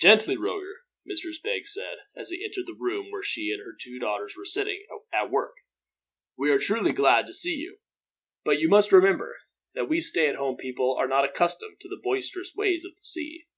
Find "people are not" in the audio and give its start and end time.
10.56-11.24